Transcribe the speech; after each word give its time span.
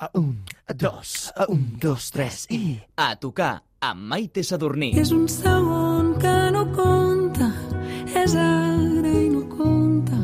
A 0.00 0.10
un, 0.14 0.44
a 0.68 0.74
dos, 0.74 1.32
a 1.34 1.46
un, 1.50 1.76
dos, 1.80 2.12
tres 2.14 2.44
i... 2.54 2.78
A 2.94 3.16
tocar 3.18 3.64
amb 3.82 4.04
Maite 4.06 4.44
Sadurní. 4.46 4.92
És 4.94 5.10
un 5.10 5.24
segon 5.26 6.12
que 6.22 6.34
no 6.54 6.60
compta, 6.70 7.48
és 8.14 8.36
ara 8.38 9.10
i 9.10 9.24
no 9.32 9.42
compta, 9.50 10.18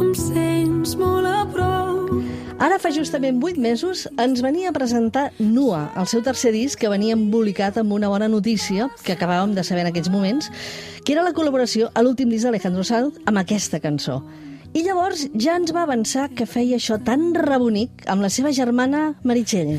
em 0.00 0.14
sents 0.16 0.94
molt 0.96 1.28
a 1.28 1.42
prop. 1.52 2.08
Ara 2.56 2.78
fa 2.80 2.88
justament 2.96 3.42
8 3.44 3.60
mesos 3.60 4.06
ens 4.16 4.40
venia 4.40 4.70
a 4.70 4.76
presentar 4.78 5.26
Nua, 5.36 5.90
el 5.92 6.08
seu 6.08 6.24
tercer 6.24 6.54
disc 6.56 6.80
que 6.80 6.88
venia 6.88 7.12
embolicat 7.12 7.76
amb 7.82 7.92
una 7.92 8.08
bona 8.08 8.30
notícia 8.32 8.88
que 9.04 9.12
acabàvem 9.12 9.52
de 9.52 9.66
saber 9.66 9.84
en 9.84 9.90
aquells 9.90 10.08
moments, 10.08 10.48
que 11.04 11.12
era 11.12 11.26
la 11.26 11.34
col·laboració 11.36 11.92
a 11.92 12.00
l'últim 12.00 12.32
disc 12.32 12.48
d'Alejandro 12.48 12.88
Sanz 12.88 13.20
amb 13.28 13.44
aquesta 13.44 13.82
cançó. 13.84 14.22
I 14.72 14.80
llavors 14.86 15.26
ja 15.36 15.58
ens 15.60 15.72
va 15.76 15.82
avançar 15.84 16.30
que 16.32 16.46
feia 16.48 16.78
això 16.80 16.96
tan 17.04 17.34
rebonic 17.36 18.06
amb 18.08 18.24
la 18.24 18.32
seva 18.32 18.54
germana 18.56 19.10
Meritxell. 19.28 19.76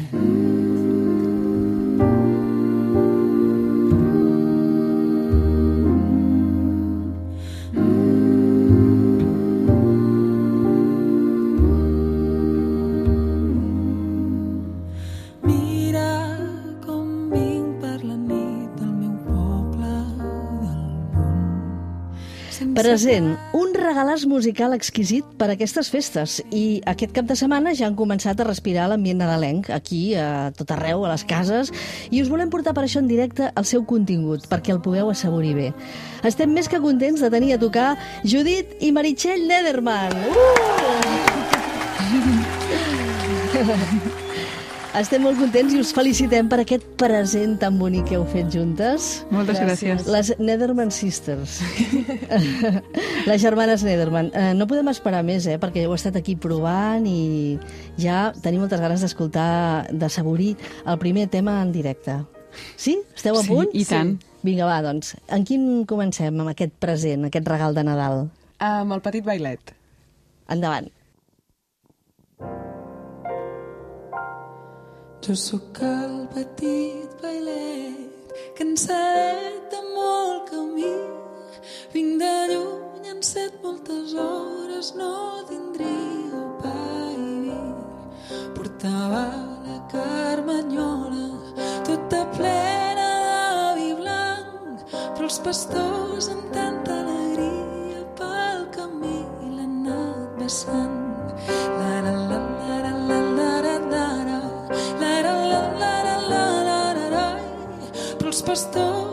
Present 22.73 23.33
regalàs 23.93 24.23
musical 24.25 24.73
exquisit 24.73 25.25
per 25.37 25.51
a 25.51 25.53
aquestes 25.53 25.89
festes 25.93 26.39
i 26.49 26.81
aquest 26.89 27.11
cap 27.13 27.27
de 27.29 27.35
setmana 27.37 27.75
ja 27.77 27.85
han 27.85 27.97
començat 27.99 28.39
a 28.41 28.47
respirar 28.47 28.87
l'ambient 28.89 29.19
nadalenc 29.21 29.69
aquí, 29.69 30.15
a 30.17 30.49
tot 30.57 30.71
arreu, 30.73 31.05
a 31.05 31.11
les 31.11 31.23
cases 31.29 31.69
i 32.09 32.23
us 32.23 32.31
volem 32.31 32.49
portar 32.49 32.73
per 32.73 32.87
això 32.87 33.03
en 33.03 33.11
directe 33.11 33.51
el 33.53 33.65
seu 33.69 33.85
contingut 33.85 34.49
perquè 34.49 34.73
el 34.73 34.81
pugueu 34.81 35.13
assaborir 35.13 35.53
bé. 35.59 35.69
Estem 36.25 36.49
més 36.57 36.69
que 36.71 36.81
contents 36.81 37.21
de 37.21 37.29
tenir 37.29 37.53
a 37.53 37.61
tocar 37.61 37.93
Judit 38.25 38.73
i 38.81 38.89
Meritxell 38.95 39.45
Nederman. 39.45 40.17
Uh! 40.33 40.41
Estem 44.93 45.23
molt 45.25 45.39
contents 45.41 45.73
i 45.73 45.79
us 45.81 45.89
felicitem 45.95 46.45
per 46.51 46.59
aquest 46.61 46.83
present 47.01 47.55
tan 47.57 47.79
bonic 47.81 48.05
que 48.11 48.17
heu 48.19 48.25
fet 48.29 48.51
juntes. 48.53 49.23
Moltes 49.33 49.57
gràcies. 49.57 50.03
Les 50.13 50.29
Nederman 50.37 50.91
Sisters. 50.93 51.55
Les 53.29 53.41
germanes 53.41 53.81
Nederman. 53.87 54.29
Eh, 54.37 54.51
no 54.53 54.67
podem 54.69 54.91
esperar 54.93 55.23
més, 55.25 55.47
eh, 55.49 55.57
perquè 55.61 55.87
heu 55.87 55.95
estat 55.97 56.19
aquí 56.21 56.35
provant 56.37 57.07
i 57.09 57.57
ja 57.97 58.27
tenim 58.45 58.61
moltes 58.61 58.83
ganes 58.83 59.01
d'escoltar, 59.01 59.89
de 59.89 60.09
saborir 60.13 60.53
el 60.85 61.01
primer 61.01 61.25
tema 61.33 61.57
en 61.65 61.73
directe. 61.73 62.19
Sí? 62.77 62.99
Esteu 63.17 63.39
a 63.39 63.41
Sí, 63.41 63.49
punt? 63.49 63.73
i 63.73 63.87
tant. 63.89 64.19
Vinga, 64.45 64.67
va, 64.69 64.77
doncs. 64.85 65.15
En 65.33 65.41
quin 65.47 65.87
comencem, 65.89 66.37
amb 66.37 66.53
aquest 66.53 66.77
present, 66.77 67.25
aquest 67.31 67.47
regal 67.49 67.73
de 67.73 67.83
Nadal? 67.87 68.27
Amb 68.61 68.93
el 68.93 69.01
petit 69.01 69.25
bailet. 69.25 69.73
Endavant. 70.53 70.91
Jo 75.23 75.35
sóc 75.39 75.77
el 75.79 76.15
petit 76.33 77.11
bailet 77.21 78.31
cansat 78.57 79.69
de 79.71 79.79
molt 79.95 80.49
camí. 80.49 80.89
Vinc 81.93 82.17
de 82.19 82.31
lluny, 82.49 83.05
en 83.07 83.21
set 83.23 83.55
moltes 83.63 84.11
hores 84.19 84.89
no 84.99 85.13
tindria 85.47 86.41
pa. 86.59 86.73
Portava 88.57 89.23
la 89.67 89.77
carmanyola 89.93 91.29
tota 91.87 92.25
plena 92.35 93.07
de 93.21 93.69
vi 93.79 93.87
blanc, 94.01 94.83
però 94.91 95.29
els 95.29 95.39
pastors 95.47 96.27
amb 96.35 96.51
tanta 96.51 96.99
alegria 97.05 98.03
pel 98.19 98.67
camí 98.75 99.15
l'han 99.55 99.87
anat 99.87 100.35
vessant. 100.43 101.02
costou 108.53 109.12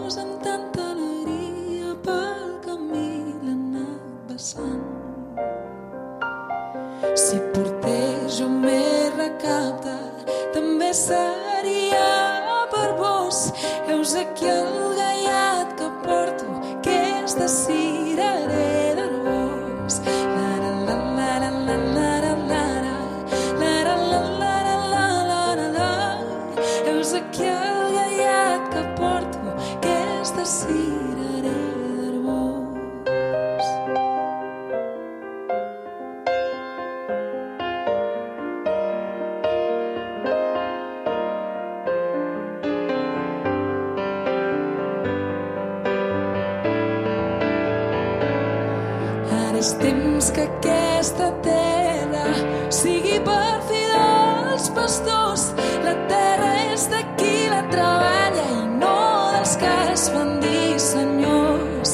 és 49.60 49.74
temps 49.76 50.30
que 50.32 50.44
aquesta 50.48 51.26
terra 51.44 52.28
sigui 52.72 53.18
per 53.26 53.58
fi 53.68 53.80
dels 53.92 54.70
pastors. 54.76 55.42
La 55.84 55.92
terra 56.08 56.48
és 56.72 56.86
de 56.92 57.02
qui 57.18 57.34
la 57.52 57.60
treballa 57.74 58.46
i 58.54 58.62
no 58.80 58.96
dels 59.34 59.52
que 59.60 59.74
es 59.92 60.06
fan 60.14 60.32
dir 60.46 60.78
senyors. 60.80 61.92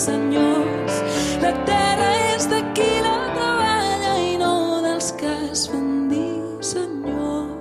Senyors. 0.00 1.00
La 1.42 1.52
terra 1.68 2.08
és 2.34 2.46
de 2.48 2.60
qui 2.76 2.88
la 3.04 3.16
treballa 3.34 4.14
i 4.24 4.36
no 4.40 4.54
dels 4.84 5.12
que 5.20 5.32
es 5.50 5.66
fan 5.70 6.08
dir 6.12 6.36
senyors. 6.64 7.58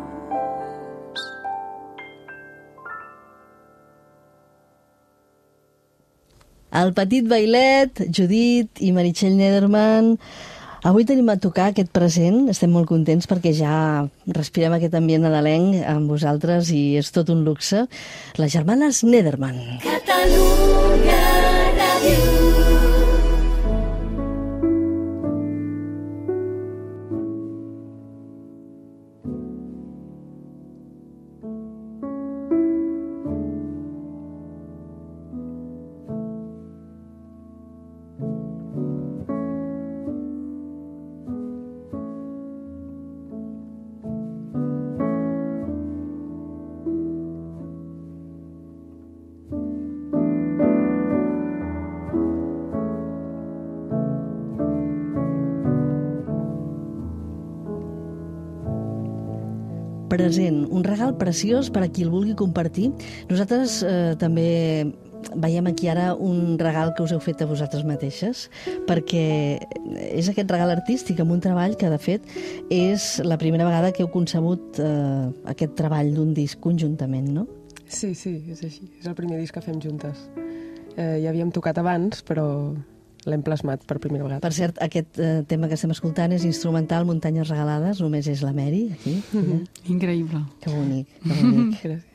El 6.80 6.94
petit 6.96 7.28
bailet, 7.28 8.06
Judit 8.08 8.80
i 8.80 8.94
Meritxell 8.96 9.36
Nederman. 9.36 10.16
Avui 10.88 11.04
tenim 11.04 11.28
a 11.28 11.36
tocar 11.36 11.74
aquest 11.74 11.90
present, 11.92 12.46
estem 12.54 12.72
molt 12.72 12.88
contents 12.88 13.28
perquè 13.28 13.52
ja 13.58 14.08
respirem 14.31 14.78
aquest 14.78 14.96
ambient 14.96 15.28
nadalenc 15.28 15.81
amb 15.84 16.08
vosaltres 16.08 16.72
i 16.72 16.96
és 17.02 17.12
tot 17.12 17.34
un 17.36 17.44
luxe. 17.44 17.84
Les 18.40 18.56
germanes 18.56 19.04
Nederman. 19.04 19.60
Catalunya 19.84 21.49
present, 60.19 60.63
un 60.69 60.83
regal 60.83 61.16
preciós 61.19 61.69
per 61.74 61.86
a 61.86 61.92
qui 61.92 62.04
el 62.06 62.12
vulgui 62.13 62.36
compartir. 62.38 62.89
Nosaltres 63.30 63.80
eh, 63.88 64.16
també 64.19 64.50
veiem 65.36 65.68
aquí 65.68 65.89
ara 65.92 66.13
un 66.16 66.57
regal 66.60 66.94
que 66.95 67.04
us 67.04 67.12
heu 67.13 67.19
fet 67.24 67.42
a 67.44 67.48
vosaltres 67.50 67.83
mateixes, 67.88 68.48
perquè 68.88 69.60
és 70.10 70.30
aquest 70.31 70.51
regal 70.51 70.71
artístic 70.74 71.19
amb 71.19 71.36
un 71.36 71.42
treball 71.44 71.75
que, 71.80 71.89
de 71.92 72.00
fet, 72.01 72.27
és 72.74 73.10
la 73.25 73.39
primera 73.42 73.68
vegada 73.68 73.92
que 73.95 74.04
heu 74.04 74.12
concebut 74.13 74.80
eh, 74.80 75.25
aquest 75.51 75.75
treball 75.80 76.13
d'un 76.16 76.33
disc 76.38 76.60
conjuntament, 76.63 77.31
no? 77.36 77.48
Sí, 77.89 78.13
sí, 78.13 78.38
és 78.51 78.63
així. 78.63 78.88
És 79.01 79.10
el 79.10 79.18
primer 79.18 79.39
disc 79.42 79.56
que 79.56 79.65
fem 79.65 79.80
juntes. 79.81 80.27
Eh, 80.95 81.19
ja 81.24 81.31
havíem 81.31 81.51
tocat 81.56 81.80
abans, 81.81 82.24
però 82.25 82.48
l'hem 83.27 83.42
plasmat 83.44 83.83
per 83.86 83.98
primera 84.00 84.24
vegada. 84.24 84.39
Per 84.44 84.54
cert, 84.56 84.77
aquest 84.81 85.19
eh, 85.19 85.42
tema 85.48 85.68
que 85.68 85.75
estem 85.75 85.92
escoltant 85.92 86.31
és 86.36 86.45
instrumental 86.48 87.06
Muntanyes 87.10 87.50
Regalades, 87.51 88.00
només 88.04 88.27
és 88.31 88.42
la 88.45 88.54
Mary, 88.56 88.86
aquí. 88.95 89.18
Mm 89.33 89.66
Increïble. 89.92 90.44
Que 90.63 90.71
bonic, 90.71 91.07
que 91.24 91.36
bonic. 91.42 91.80
Gràcies. 91.83 92.06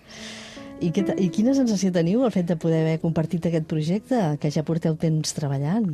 I, 0.81 0.91
què, 0.91 1.05
ta- 1.07 1.15
I 1.21 1.29
quina 1.33 1.53
sensació 1.55 1.93
teniu 1.95 2.25
el 2.27 2.33
fet 2.35 2.49
de 2.51 2.57
poder 2.61 2.81
haver 2.83 2.99
compartit 3.01 3.47
aquest 3.47 3.67
projecte, 3.71 4.19
que 4.41 4.51
ja 4.51 4.65
porteu 4.67 4.97
temps 5.01 5.33
treballant? 5.37 5.87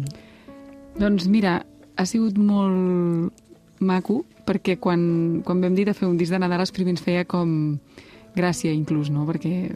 Doncs 0.99 1.27
mira, 1.31 1.61
ha 1.97 2.07
sigut 2.09 2.39
molt 2.41 3.33
maco, 3.81 4.23
perquè 4.49 4.79
quan, 4.81 5.43
quan 5.47 5.61
vam 5.63 5.77
dir 5.77 5.85
de 5.89 5.95
fer 5.95 6.09
un 6.09 6.17
disc 6.19 6.33
de 6.33 6.41
Nadal, 6.43 6.65
els 6.65 6.73
primers 6.75 7.01
feia 7.05 7.27
com 7.29 7.79
gràcia, 8.37 8.73
inclús, 8.73 9.11
no? 9.13 9.27
Perquè 9.29 9.71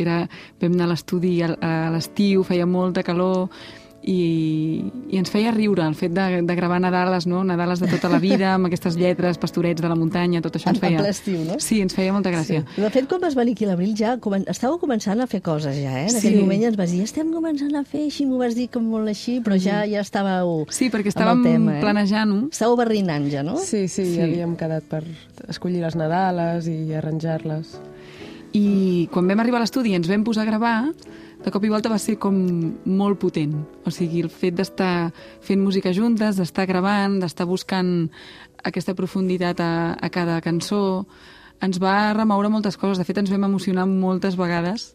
era, 0.00 0.22
vam 0.60 0.72
anar 0.76 0.86
a 0.88 0.92
l'estudi 0.92 1.34
a 1.44 1.50
a 1.60 1.72
l'estiu, 1.94 2.44
feia 2.46 2.66
molta 2.66 3.02
calor, 3.06 3.48
i, 4.02 4.82
i 5.12 5.18
ens 5.20 5.30
feia 5.30 5.52
riure 5.54 5.84
el 5.86 5.94
fet 5.94 6.10
de, 6.12 6.40
de 6.42 6.54
gravar 6.58 6.80
Nadales, 6.82 7.26
no? 7.30 7.44
Nadales 7.46 7.78
de 7.78 7.86
tota 7.86 8.08
la 8.10 8.18
vida, 8.18 8.54
amb 8.56 8.66
aquestes 8.66 8.96
lletres, 8.98 9.38
pastorets 9.38 9.80
de 9.82 9.88
la 9.88 9.94
muntanya, 9.94 10.40
tot 10.42 10.56
això 10.58 10.70
En- 10.72 10.74
ens 10.74 10.80
feia... 10.82 10.96
en 10.98 11.04
ple 11.04 11.10
estiu, 11.14 11.38
no? 11.46 11.58
Sí, 11.62 11.80
ens 11.84 11.94
feia 11.94 12.12
molta 12.12 12.32
gràcia. 12.34 12.64
De 12.76 12.90
fet, 12.90 13.06
quan 13.08 13.20
vas 13.22 13.36
venir 13.38 13.54
aquí 13.54 13.64
a 13.64 13.70
l'abril 13.70 13.94
ja 13.96 14.16
comen... 14.18 14.42
estàveu 14.50 14.80
començant 14.82 15.22
a 15.22 15.28
fer 15.30 15.40
coses 15.46 15.76
ja, 15.78 15.94
eh? 16.02 16.08
En 16.10 16.16
aquell 16.18 16.34
Sí. 16.34 16.40
moment 16.40 16.62
ja 16.64 16.72
ens 16.72 16.78
vas 16.80 16.90
dir, 16.90 17.02
estem 17.06 17.30
començant 17.32 17.78
a 17.78 17.84
fer 17.84 18.02
així, 18.08 18.26
m'ho 18.26 18.38
vas 18.42 18.56
dir 18.58 18.68
com 18.74 18.82
molt 18.90 19.08
així, 19.12 19.38
però 19.40 19.54
ja 19.60 19.84
ja 19.86 20.02
estàveu 20.02 20.66
Sí, 20.70 20.90
perquè 20.90 21.12
el 21.12 21.14
estàvem 21.14 21.42
tema, 21.46 21.78
eh? 21.78 21.80
planejant-ho. 21.86 22.48
Estàveu 22.50 22.76
barrinant 22.82 23.30
ja, 23.30 23.42
no? 23.46 23.56
Sí, 23.62 23.86
sí, 23.88 24.02
Sí. 24.04 24.14
sí, 24.16 24.20
havíem 24.20 24.56
quedat 24.58 24.82
per 24.90 25.04
escollir 25.48 25.80
les 25.86 25.94
Nadales 25.96 26.66
i 26.66 26.92
arranjar-les. 26.94 27.78
I 28.52 29.08
quan 29.12 29.28
vam 29.30 29.40
arribar 29.40 29.62
a 29.62 29.64
l'estudi 29.64 29.94
i 29.94 29.96
ens 29.96 30.08
vam 30.10 30.24
posar 30.26 30.42
a 30.44 30.50
gravar, 30.50 30.90
de 31.42 31.50
cop 31.50 31.64
i 31.64 31.70
volta 31.72 31.90
va 31.90 31.98
ser 31.98 32.16
com 32.22 32.36
molt 32.86 33.18
potent. 33.22 33.54
O 33.86 33.90
sigui, 33.94 34.22
el 34.22 34.30
fet 34.30 34.56
d'estar 34.58 35.10
fent 35.42 35.62
música 35.62 35.92
juntes, 35.96 36.38
d'estar 36.38 36.68
gravant, 36.70 37.18
d'estar 37.22 37.48
buscant 37.50 38.10
aquesta 38.62 38.94
profunditat 38.94 39.60
a, 39.60 39.72
a 39.98 40.10
cada 40.14 40.40
cançó, 40.44 41.04
ens 41.62 41.78
va 41.82 42.12
remoure 42.14 42.50
moltes 42.50 42.78
coses. 42.78 42.98
De 42.98 43.06
fet, 43.06 43.18
ens 43.18 43.32
vam 43.32 43.50
emocionar 43.50 43.88
moltes 43.90 44.38
vegades 44.38 44.92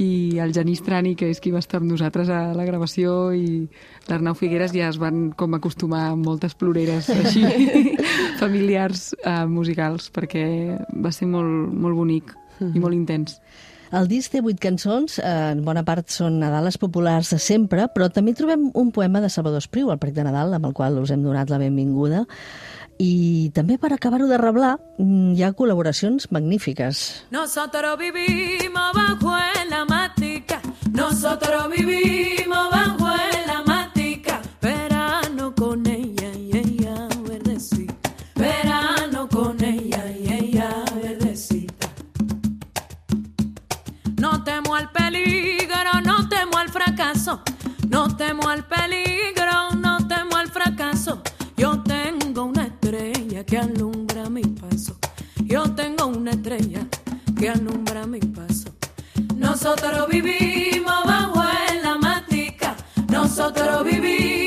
i 0.00 0.38
el 0.40 0.54
Genís 0.56 0.80
Trani, 0.82 1.12
que 1.18 1.28
és 1.28 1.42
qui 1.42 1.52
va 1.52 1.60
estar 1.60 1.80
amb 1.80 1.90
nosaltres 1.90 2.30
a 2.32 2.40
la 2.56 2.64
gravació, 2.64 3.32
i 3.36 3.66
l'Arnau 4.08 4.36
Figueres 4.38 4.72
ja 4.72 4.88
es 4.88 4.98
van 5.00 5.28
com 5.36 5.54
acostumar 5.58 6.06
a 6.08 6.16
moltes 6.16 6.54
ploreres 6.56 7.10
així 7.12 7.44
familiars 8.42 9.10
eh, 9.18 9.44
musicals, 9.50 10.08
perquè 10.14 10.44
va 11.04 11.12
ser 11.12 11.28
molt, 11.28 11.74
molt 11.74 11.98
bonic 11.98 12.32
i 12.60 12.80
molt 12.80 12.96
intens. 12.96 13.40
El 13.90 14.06
disc 14.06 14.30
té 14.30 14.38
vuit 14.38 14.58
cançons, 14.62 15.18
eh, 15.18 15.30
en 15.50 15.64
bona 15.66 15.82
part 15.82 16.12
són 16.14 16.38
Nadales 16.38 16.78
populars 16.78 17.32
de 17.34 17.40
sempre, 17.42 17.88
però 17.90 18.06
també 18.08 18.36
trobem 18.38 18.68
un 18.74 18.92
poema 18.94 19.20
de 19.20 19.28
Salvador 19.28 19.58
Espriu, 19.58 19.90
el 19.90 19.98
Prec 19.98 20.14
de 20.14 20.22
Nadal, 20.22 20.54
amb 20.54 20.66
el 20.66 20.74
qual 20.74 20.98
us 21.02 21.10
hem 21.10 21.24
donat 21.24 21.50
la 21.50 21.58
benvinguda. 21.58 22.26
I 23.00 23.50
també 23.56 23.78
per 23.78 23.92
acabar-ho 23.92 24.28
de 24.28 24.38
reblar, 24.38 24.76
mm, 24.98 25.34
hi 25.34 25.42
ha 25.42 25.52
col·laboracions 25.52 26.30
magnífiques. 26.30 27.24
Nosotros 27.30 27.98
vivimos 27.98 28.92
bajo 28.94 29.36
la 29.68 29.84
matica. 29.86 30.60
Nosotros 30.92 31.70
vivimos 31.70 32.69
que 53.50 53.58
alumbra 53.58 54.30
mi 54.30 54.42
paso. 54.42 54.96
Yo 55.44 55.64
tengo 55.74 56.06
una 56.06 56.30
estrella 56.30 56.86
que 57.36 57.50
alumbra 57.50 58.06
mi 58.06 58.20
paso. 58.20 58.70
Nosotros 59.34 60.06
vivimos 60.08 61.04
bajo 61.04 61.42
la 61.82 61.98
matica. 61.98 62.76
Nosotros 63.08 63.82
vivimos 63.82 64.39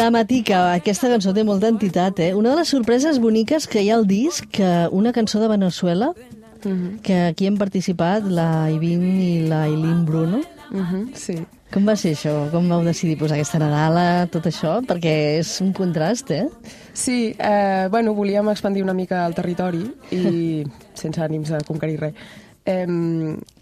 La 0.00 0.08
Matica, 0.08 0.58
aquesta 0.72 1.10
cançó 1.12 1.34
té 1.36 1.42
molta 1.44 1.68
entitat, 1.68 2.22
eh? 2.24 2.30
Una 2.32 2.54
de 2.54 2.62
les 2.62 2.70
sorpreses 2.72 3.18
boniques 3.20 3.66
que 3.68 3.82
hi 3.84 3.90
ha 3.90 3.98
al 3.98 4.06
disc, 4.08 4.46
que 4.48 4.68
una 4.96 5.12
cançó 5.12 5.42
de 5.42 5.48
Venezuela, 5.50 6.14
que 7.04 7.18
aquí 7.26 7.44
hem 7.44 7.58
participat, 7.60 8.24
la 8.24 8.70
Ivin 8.72 9.04
i 9.20 9.42
la 9.50 9.66
Eileen 9.66 10.06
Bruno. 10.08 10.40
Uh 10.70 10.80
-huh, 10.80 11.02
sí. 11.12 11.36
Com 11.70 11.84
va 11.84 11.96
ser 11.96 12.14
això? 12.14 12.50
Com 12.50 12.66
vau 12.70 12.82
decidir 12.82 13.18
posar 13.18 13.36
aquesta 13.36 13.58
Nadala, 13.58 14.26
tot 14.32 14.46
això? 14.46 14.80
Perquè 14.86 15.38
és 15.38 15.60
un 15.60 15.74
contrast, 15.74 16.30
eh? 16.30 16.48
Sí, 16.94 17.36
eh, 17.38 17.88
bueno, 17.90 18.14
volíem 18.14 18.48
expandir 18.48 18.82
una 18.82 18.94
mica 18.94 19.26
el 19.26 19.34
territori 19.34 19.84
i 20.12 20.64
sense 20.94 21.20
ànims 21.20 21.50
de 21.50 21.62
conquerir 21.66 22.00
res. 22.00 22.14
Eh, 22.64 22.86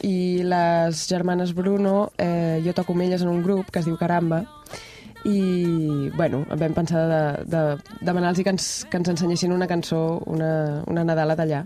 I 0.03 0.43
les 0.45 1.09
germanes 1.09 1.53
Bruno, 1.53 2.13
eh, 2.17 2.63
jo 2.65 2.73
toco 2.75 2.93
amb 2.93 3.03
elles 3.03 3.23
en 3.23 3.29
un 3.29 3.43
grup 3.43 3.71
que 3.73 3.81
es 3.81 3.85
diu 3.85 3.97
Caramba, 3.97 4.45
i 5.25 6.11
bueno, 6.17 6.45
vam 6.49 6.75
pensar 6.75 7.07
de, 7.09 7.23
de 7.51 7.63
demanar-los 8.01 8.45
que 8.45 8.53
ens, 8.55 8.69
que 8.91 9.01
ens 9.01 9.09
ensenyessin 9.15 9.53
una 9.53 9.67
cançó, 9.67 10.23
una, 10.27 10.83
una 10.87 11.05
Nadala 11.05 11.37
d'allà. 11.39 11.65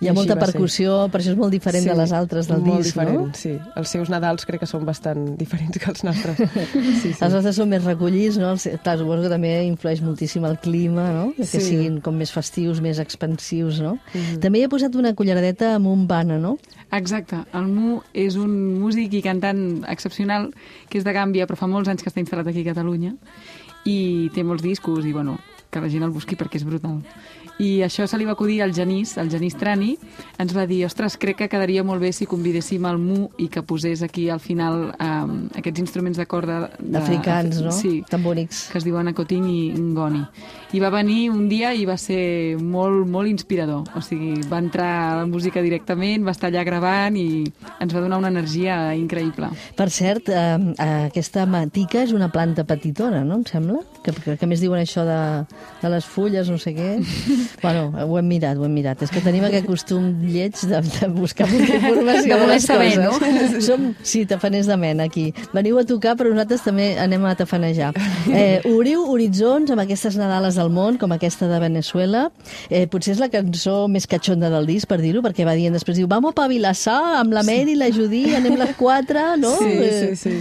Hi 0.00 0.06
ha 0.06 0.12
molta 0.14 0.36
va 0.36 0.44
ser. 0.46 0.52
percussió, 0.52 1.08
per 1.10 1.18
això 1.20 1.32
és 1.32 1.36
molt 1.36 1.50
diferent 1.50 1.82
de 1.88 1.94
les 1.98 2.12
altres 2.14 2.46
del 2.46 2.60
molt 2.62 2.84
disc, 2.84 2.92
diferent, 2.94 3.16
no? 3.18 3.34
sí. 3.34 3.56
Els 3.80 3.88
seus 3.90 4.08
Nadals 4.12 4.44
crec 4.46 4.60
que 4.62 4.68
són 4.70 4.84
bastant 4.86 5.24
diferents 5.42 5.74
que 5.76 5.90
els 5.90 6.04
nostres. 6.06 6.38
Sí, 7.02 7.12
sí. 7.12 7.24
Els 7.24 7.34
nostres 7.34 7.56
són 7.58 7.68
més 7.72 7.82
recollits, 7.82 8.38
no? 8.38 8.52
Els- 8.54 8.68
Clar, 8.84 8.94
suposo 9.00 9.24
que 9.26 9.32
també 9.32 9.50
influeix 9.66 10.00
moltíssim 10.06 10.44
el 10.46 10.58
clima, 10.62 11.08
no? 11.16 11.32
Que 11.36 11.44
Sí. 11.50 11.60
siguin 11.60 12.00
com 12.00 12.14
més 12.14 12.30
festius, 12.30 12.80
més 12.80 13.00
expansius, 13.02 13.80
no? 13.82 13.96
També 14.40 14.60
hi 14.60 14.68
he 14.68 14.70
posat 14.70 14.94
una 14.94 15.14
culleradeta 15.18 15.74
amb 15.74 15.90
un 15.90 16.06
bana, 16.06 16.38
no? 16.38 16.56
Exacte. 16.94 17.42
El 17.52 17.66
Mu 17.68 17.98
és 18.14 18.36
un 18.38 18.54
músic 18.78 19.12
i 19.18 19.22
cantant 19.22 19.82
excepcional, 19.90 20.52
que 20.88 20.98
és 20.98 21.04
de 21.04 21.12
Gàmbia, 21.12 21.46
però 21.50 21.58
fa 21.58 21.66
molts 21.66 21.88
anys 21.90 22.02
que 22.06 22.08
està 22.08 22.22
instal·lat 22.22 22.46
aquí 22.48 22.62
a 22.62 22.70
Catalunya, 22.70 23.16
i 23.84 24.30
té 24.34 24.44
molts 24.44 24.62
discos, 24.62 25.04
i 25.04 25.12
bueno, 25.12 25.38
que 25.70 25.80
la 25.80 25.88
gent 25.92 26.02
el 26.06 26.10
busqui 26.14 26.36
perquè 26.36 26.56
és 26.56 26.64
brutal. 26.64 27.02
I 27.58 27.80
això 27.82 28.04
se 28.06 28.14
li 28.16 28.24
va 28.24 28.36
acudir 28.36 28.60
al 28.62 28.70
Genís, 28.72 29.16
al 29.18 29.28
Genís 29.32 29.56
Trani, 29.58 29.96
ens 30.38 30.52
va 30.54 30.62
dir, 30.70 30.84
ostres, 30.86 31.16
crec 31.18 31.40
que 31.40 31.48
quedaria 31.50 31.82
molt 31.82 32.00
bé 32.00 32.12
si 32.14 32.24
convidéssim 32.30 32.84
el 32.86 32.98
Mu 33.02 33.30
i 33.42 33.48
que 33.50 33.64
posés 33.66 34.00
aquí 34.06 34.28
al 34.30 34.38
final 34.38 34.92
um, 34.94 35.32
aquests 35.58 35.80
instruments 35.82 36.20
de 36.20 36.26
corda... 36.30 36.70
de- 36.78 36.98
Africans, 36.98 37.58
no? 37.60 37.72
Sí, 37.74 38.04
Tan 38.08 38.22
bonics. 38.22 38.68
que 38.70 38.78
es 38.78 38.84
diuen 38.86 39.08
Acoting 39.10 39.48
i 39.50 39.72
Ngoni. 39.74 40.22
I 40.72 40.80
va 40.84 40.90
venir 40.94 41.30
un 41.32 41.48
dia 41.50 41.72
i 41.74 41.82
va 41.88 41.96
ser 41.98 42.56
molt, 42.62 43.08
molt 43.10 43.26
inspirador. 43.28 43.88
O 43.96 44.02
sigui, 44.06 44.36
va 44.46 44.58
entrar 44.62 44.88
a 45.08 45.16
la 45.22 45.26
música 45.26 45.60
directament, 45.64 46.22
va 46.26 46.30
estar 46.36 46.52
allà 46.52 46.62
gravant 46.62 47.16
i 47.18 47.42
ens 47.80 47.94
va 47.94 48.04
donar 48.04 48.18
una 48.22 48.30
energia 48.30 48.94
increïble. 48.94 49.50
Per 49.74 49.88
cert, 49.90 50.28
eh, 50.30 50.74
aquesta 51.08 51.44
matica 51.46 52.04
és 52.06 52.12
una 52.14 52.30
planta 52.30 52.62
petitona, 52.68 53.24
no? 53.24 53.40
Em 53.42 53.44
sembla? 53.50 53.82
Que, 54.04 54.12
que, 54.14 54.36
que 54.38 54.46
més 54.46 54.60
diuen 54.62 54.78
això 54.84 55.02
de, 55.08 55.18
de 55.78 55.88
les 55.92 56.06
fulles, 56.10 56.48
no 56.50 56.56
sé 56.58 56.72
què. 56.74 56.88
bueno, 57.62 57.92
ho 58.02 58.16
hem 58.18 58.26
mirat, 58.26 58.58
ho 58.58 58.64
hem 58.66 58.72
mirat. 58.74 59.02
És 59.06 59.12
que 59.14 59.20
tenim 59.22 59.44
aquest 59.46 59.66
costum 59.68 60.08
lleig 60.26 60.58
de, 60.66 60.80
de 60.82 61.08
buscar 61.14 61.46
molta 61.50 61.76
informació 61.78 62.34
De 62.34 62.40
voler 62.42 62.60
saber, 62.64 62.88
coses. 63.04 63.54
Som, 63.68 63.84
sí, 64.02 64.24
tafaners 64.26 64.66
de 64.70 64.76
mena, 64.80 65.06
aquí. 65.06 65.28
Veniu 65.54 65.78
a 65.78 65.86
tocar, 65.86 66.16
però 66.18 66.32
nosaltres 66.34 66.66
també 66.66 66.90
anem 66.98 67.24
a 67.30 67.36
tafanejar. 67.38 67.92
Eh, 68.26 68.58
obriu 68.72 69.06
horitzons 69.12 69.70
amb 69.70 69.84
aquestes 69.86 70.18
Nadales 70.18 70.58
del 70.58 70.70
món, 70.74 70.98
com 70.98 71.14
aquesta 71.14 71.46
de 71.50 71.62
Venezuela. 71.62 72.26
Eh, 72.68 72.86
potser 72.90 73.14
és 73.14 73.22
la 73.22 73.30
cançó 73.32 73.84
més 73.88 74.10
catxonda 74.10 74.50
del 74.50 74.66
disc, 74.66 74.88
per 74.90 74.98
dir-ho, 75.02 75.22
perquè 75.24 75.46
va 75.46 75.54
dient 75.58 75.74
després, 75.78 75.96
diu, 76.00 76.10
vamos 76.10 76.34
pa 76.34 76.48
Vilassar, 76.50 77.20
amb 77.22 77.32
la 77.38 77.46
Mary 77.46 77.76
i 77.76 77.78
la 77.78 77.92
Judí, 77.94 78.24
anem 78.34 78.58
les 78.58 78.74
quatre, 78.78 79.28
no? 79.38 79.54
Sí, 79.62 79.76
Eh, 79.78 80.16
sí, 80.16 80.16
sí. 80.28 80.38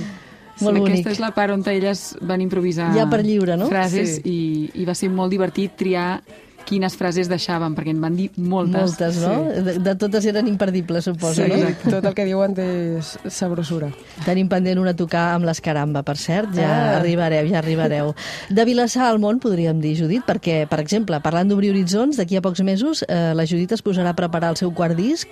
Molt 0.61 0.79
bonic. 0.79 0.93
Aquesta 0.99 1.11
és 1.11 1.19
la 1.21 1.31
part 1.35 1.53
on 1.53 1.63
elles 1.69 2.15
van 2.21 2.41
improvisar 2.41 2.89
Ja 2.95 3.07
per 3.09 3.21
lliure, 3.25 3.57
no? 3.57 3.67
frases 3.69 4.17
Sí. 4.17 4.21
i, 4.25 4.81
i 4.81 4.85
va 4.85 4.95
ser 4.97 5.09
molt 5.13 5.31
divertit 5.31 5.75
triar 5.77 6.21
quines 6.67 6.97
frases 6.99 7.29
deixàvem, 7.31 7.73
perquè 7.77 7.93
en 7.95 8.01
van 8.03 8.15
dir 8.19 8.27
moltes. 8.37 8.75
Moltes, 8.97 9.17
no? 9.23 9.35
De, 9.63 9.77
de 9.79 9.95
totes 9.95 10.25
eren 10.27 10.47
imperdibles, 10.51 11.05
suposo, 11.07 11.45
Sí, 11.47 11.49
no? 11.49 11.71
tot 11.95 12.05
el 12.05 12.13
que 12.17 12.25
diuen 12.27 12.53
té 12.57 12.67
sabrosura. 13.31 13.89
Tenim 14.25 14.49
pendent 14.51 14.79
una 14.81 14.91
a 14.91 14.97
tocar 14.99 15.33
amb 15.35 15.45
l'escaramba, 15.47 16.03
per 16.03 16.17
cert, 16.19 16.53
ja 16.57 16.67
Ah. 16.67 16.97
arribareu, 16.99 17.47
ja 17.49 17.59
arribareu. 17.59 18.13
De 18.49 18.65
Vilassar 18.65 19.07
al 19.07 19.19
món, 19.19 19.39
podríem 19.39 19.79
dir, 19.81 19.95
Judit, 19.97 20.25
perquè, 20.27 20.67
per 20.67 20.79
exemple, 20.83 21.19
parlant 21.23 21.47
d'obrir 21.49 21.71
horitzons, 21.71 22.17
d'aquí 22.17 22.35
a 22.37 22.41
pocs 22.41 22.61
mesos 22.63 23.03
eh, 23.07 23.33
la 23.33 23.45
Judit 23.45 23.71
es 23.71 23.81
posarà 23.83 24.09
a 24.11 24.15
preparar 24.15 24.49
el 24.51 24.57
seu 24.57 24.73
quart 24.73 24.95
disc, 24.97 25.29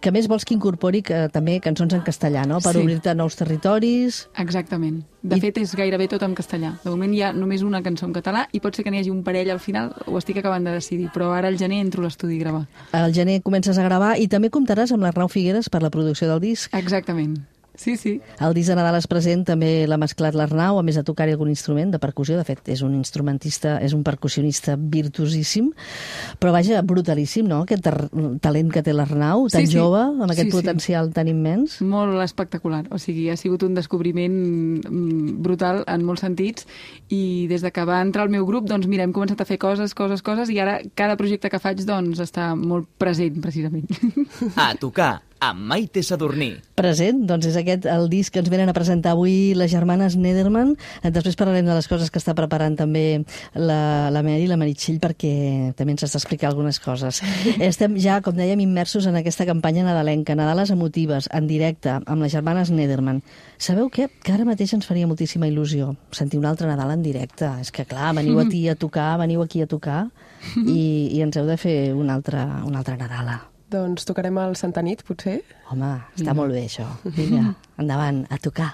que 0.00 0.08
a 0.08 0.12
més 0.12 0.28
vols 0.28 0.44
que 0.44 0.54
incorpori 0.54 1.02
que, 1.02 1.28
també 1.32 1.60
cançons 1.60 1.92
en 1.94 2.00
castellà, 2.02 2.46
no?, 2.46 2.60
per 2.60 2.72
Sí. 2.72 2.78
obrir-te 2.80 3.14
nous 3.14 3.36
territoris... 3.36 4.28
Exactament. 4.38 5.04
De 5.22 5.36
I- 5.36 5.40
fet, 5.40 5.58
és 5.58 5.74
gairebé 5.74 6.06
tot 6.08 6.22
en 6.22 6.34
castellà. 6.34 6.76
De 6.84 6.90
moment 6.90 7.12
hi 7.12 7.22
ha 7.22 7.32
només 7.32 7.62
una 7.66 7.82
cançó 7.82 8.06
en 8.06 8.12
català 8.14 8.46
i 8.52 8.60
pot 8.60 8.74
ser 8.76 8.84
que 8.84 8.90
n'hi 8.90 9.00
hagi 9.00 9.10
un 9.10 9.24
parell 9.26 9.50
al 9.50 9.58
final, 9.60 9.92
ho 10.06 10.16
estic 10.18 10.38
acabant 10.38 10.64
de 10.64 10.77
decidir, 10.78 11.10
però 11.14 11.32
ara 11.36 11.50
al 11.52 11.58
gener 11.60 11.82
entro 11.84 12.02
a 12.02 12.08
l'estudi 12.08 12.38
a 12.38 12.44
gravar. 12.46 12.64
Al 12.96 13.14
gener 13.14 13.40
comences 13.42 13.78
a 13.78 13.84
gravar 13.86 14.16
i 14.18 14.26
també 14.30 14.50
comptaràs 14.54 14.94
amb 14.94 15.04
l'Arnau 15.06 15.28
Figueres 15.28 15.68
per 15.68 15.82
la 15.84 15.92
producció 15.94 16.30
del 16.30 16.42
disc. 16.48 16.74
Exactament. 16.74 17.38
Sí, 17.78 17.94
sí. 17.96 18.16
El 18.42 18.54
disc 18.58 18.66
de 18.72 18.74
Nadal 18.74 18.96
es 18.98 19.06
present 19.06 19.44
també 19.46 19.86
l'ha 19.86 19.96
mesclat 20.02 20.34
l'Arnau, 20.34 20.80
a 20.80 20.82
més 20.82 20.96
de 20.98 21.04
tocar-hi 21.06 21.30
algun 21.36 21.48
instrument 21.52 21.92
de 21.94 22.00
percussió. 22.02 22.34
De 22.36 22.42
fet, 22.44 22.58
és 22.74 22.82
un 22.82 22.96
instrumentista, 22.98 23.76
és 23.86 23.94
un 23.94 24.02
percussionista 24.02 24.74
virtuosíssim, 24.76 25.68
però 26.42 26.50
vaja, 26.56 26.82
brutalíssim, 26.82 27.46
no?, 27.46 27.60
aquest 27.62 27.86
talent 28.42 28.72
que 28.74 28.82
té 28.82 28.92
l'Arnau, 28.92 29.46
tan 29.46 29.62
Sí, 29.62 29.70
sí. 29.70 29.76
jove, 29.78 30.00
amb 30.10 30.26
aquest 30.26 30.48
Sí, 30.48 30.50
sí. 30.50 30.56
potencial 30.56 31.12
tan 31.14 31.30
immens. 31.30 31.78
Molt 31.80 32.18
espectacular. 32.24 32.82
O 32.90 32.98
sigui, 32.98 33.28
ha 33.30 33.36
sigut 33.38 33.62
un 33.62 33.78
descobriment 33.78 34.34
mm, 34.82 35.38
brutal 35.46 35.84
en 35.86 36.02
molts 36.04 36.26
sentits 36.26 36.66
i 37.14 37.46
des 37.46 37.62
de 37.62 37.70
que 37.70 37.84
va 37.86 38.00
entrar 38.02 38.26
al 38.26 38.34
meu 38.34 38.44
grup, 38.44 38.66
doncs 38.66 38.90
mira, 38.90 39.06
hem 39.06 39.14
començat 39.14 39.40
a 39.40 39.46
fer 39.46 39.56
coses, 39.62 39.94
coses, 39.94 40.20
coses 40.26 40.50
i 40.50 40.58
ara 40.58 40.80
cada 40.98 41.14
projecte 41.16 41.46
que 41.48 41.62
faig 41.62 41.86
doncs 41.86 42.18
està 42.18 42.50
molt 42.58 42.90
present, 42.98 43.38
precisament. 43.40 43.86
A 44.58 44.74
tocar 44.74 45.20
amb 45.40 45.60
Maite 45.70 46.02
Sadurní. 46.02 46.50
Present, 46.78 47.24
doncs 47.26 47.48
és 47.50 47.56
aquest 47.58 47.86
el 47.90 48.08
disc 48.10 48.32
que 48.34 48.40
ens 48.42 48.50
venen 48.50 48.70
a 48.70 48.74
presentar 48.76 49.12
avui 49.14 49.54
les 49.58 49.70
germanes 49.70 50.16
Nederman. 50.18 50.74
Eh, 51.02 51.10
Després 51.14 51.38
parlarem 51.38 51.66
de 51.66 51.74
les 51.74 51.88
coses 51.90 52.10
que 52.10 52.20
està 52.20 52.34
preparant 52.38 52.76
també 52.78 53.24
la, 53.54 54.10
la 54.14 54.22
Mary, 54.26 54.46
la 54.50 54.58
Meritxell, 54.60 55.00
perquè 55.02 55.74
també 55.78 55.94
ens 55.94 56.06
has 56.06 56.14
d'explicar 56.16 56.50
algunes 56.50 56.80
coses. 56.82 57.22
Estem 57.70 57.98
ja, 58.02 58.20
com 58.22 58.36
dèiem, 58.38 58.62
immersos 58.62 59.06
en 59.10 59.18
aquesta 59.18 59.46
campanya 59.48 59.86
nadalenca, 59.86 60.36
Nadales 60.38 60.72
emotives, 60.74 61.30
en 61.34 61.50
directe, 61.50 61.98
amb 61.98 62.22
les 62.22 62.34
germanes 62.34 62.70
Nederman. 62.74 63.22
Sabeu 63.58 63.90
què? 63.90 64.08
Que 64.22 64.34
ara 64.34 64.46
mateix 64.46 64.74
ens 64.76 64.86
faria 64.86 65.08
moltíssima 65.10 65.50
il·lusió 65.50 65.94
sentir 66.14 66.38
un 66.38 66.46
altre 66.50 66.70
Nadal 66.70 66.94
en 66.94 67.02
directe. 67.02 67.50
És 67.62 67.74
que, 67.74 67.86
clar, 67.88 68.14
veniu 68.18 68.38
aquí 68.44 68.66
a 68.68 68.78
tocar, 68.78 69.16
veniu 69.18 69.42
aquí 69.42 69.62
a 69.62 69.70
tocar 69.70 70.08
i, 70.64 71.10
i 71.14 71.22
ens 71.26 71.38
heu 71.38 71.46
de 71.48 71.58
fer 71.58 71.78
un 71.94 72.10
altre, 72.14 72.44
un 72.66 72.78
altre 72.78 72.98
Nadala. 72.98 73.47
Doncs 73.68 74.06
tocarem 74.08 74.38
el 74.40 74.54
Santa 74.56 74.80
Nit, 74.80 75.02
potser? 75.04 75.42
Home, 75.68 75.90
està 76.16 76.32
molt 76.36 76.54
bé 76.56 76.62
això. 76.64 76.86
Vinga, 77.04 77.50
endavant, 77.76 78.22
a 78.32 78.38
tocar. 78.40 78.70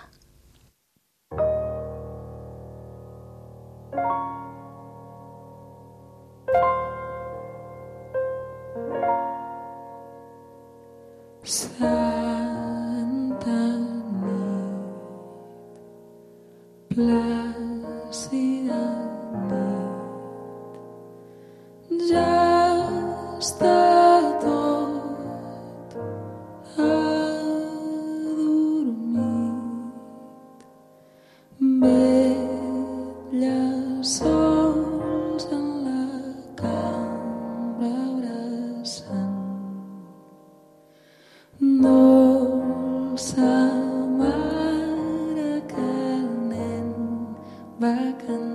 Va 47.84 47.92
cantant. 47.92 48.53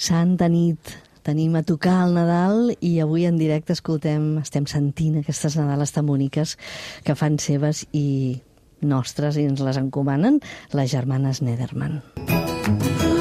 Santa 0.00 0.48
nit, 0.48 0.94
tenim 1.28 1.58
a 1.58 1.60
tocar 1.60 1.98
el 2.06 2.14
Nadal 2.16 2.70
i 2.80 2.94
avui 3.04 3.26
en 3.28 3.36
directe 3.36 3.76
escoltem, 3.76 4.38
estem 4.40 4.64
sentint 4.64 5.18
aquestes 5.20 5.58
Nadales 5.60 5.92
tan 5.92 6.08
boniques 6.08 6.56
que 7.04 7.12
fan 7.12 7.36
seves 7.36 7.84
i 7.92 8.40
nostres 8.80 9.36
i 9.36 9.44
ens 9.44 9.60
les 9.60 9.76
encomanen 9.76 10.40
les 10.72 10.88
germanes 10.96 11.44
Nederman. 11.44 12.00
Catalunya 12.16 13.19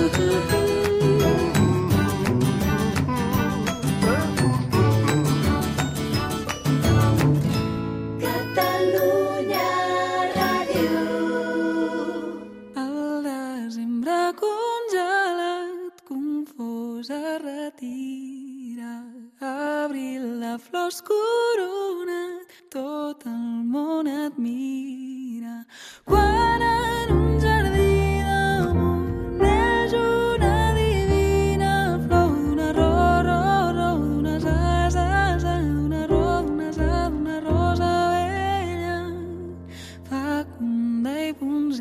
flors 20.99 21.01
coronat, 21.01 22.47
tot 22.69 23.25
el 23.25 23.63
món 23.65 24.07
et 24.07 24.37
mira. 24.37 25.65
Quan 26.05 26.61
en 26.61 27.11
un 27.11 27.39
jardí 27.39 28.21
d'amor 28.23 29.01
neix 29.39 29.93
una 29.93 30.73
divina 30.75 31.99
flor 32.07 32.29
d'una 32.29 32.73
ro, 32.73 33.23
ro, 33.27 33.71
ro, 33.75 34.39
sa, 34.39 34.89
sa, 34.89 35.61
d'una 35.61 36.07
ro, 36.07 36.41
d'una 36.47 36.71
sa, 36.73 37.09
d'una 37.09 37.39
rosa 37.39 37.91
vella. 38.11 38.99